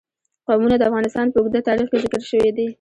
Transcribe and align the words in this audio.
قومونه 0.47 0.75
د 0.77 0.83
افغانستان 0.89 1.25
په 1.29 1.37
اوږده 1.39 1.61
تاریخ 1.69 1.87
کې 1.91 2.01
ذکر 2.03 2.21
شوی 2.29 2.51
دی. 2.57 2.67